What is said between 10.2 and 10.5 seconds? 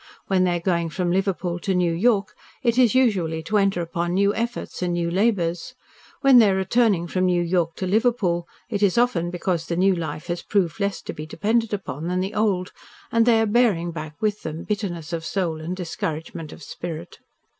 has